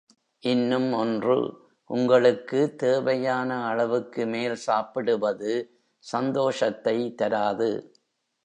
இன்னும் 0.43 0.93
ஒன்று, 0.93 1.35
உங்களுக்கு 1.89 2.75
தேவையான 2.75 3.73
அளவுக்குமேல் 3.73 4.57
சாப்பிடுவது 4.67 5.53
சந்தோஷத்தை 6.03 7.13
தராது. 7.15 7.69